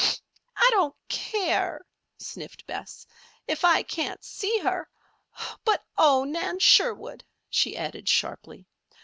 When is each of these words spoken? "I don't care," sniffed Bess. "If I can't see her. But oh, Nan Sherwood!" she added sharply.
"I 0.57 0.67
don't 0.71 0.95
care," 1.09 1.85
sniffed 2.17 2.65
Bess. 2.65 3.05
"If 3.47 3.63
I 3.63 3.83
can't 3.83 4.23
see 4.23 4.57
her. 4.63 4.89
But 5.63 5.85
oh, 5.95 6.23
Nan 6.23 6.57
Sherwood!" 6.57 7.23
she 7.51 7.77
added 7.77 8.09
sharply. 8.09 8.65